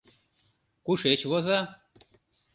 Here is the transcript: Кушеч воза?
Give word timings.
Кушеч 0.85 1.21
воза? 1.31 1.59